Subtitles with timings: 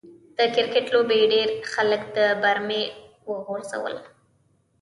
[0.37, 2.83] د کرکټ لوبې ډېر خلک د برمې
[3.27, 3.95] و غورځول.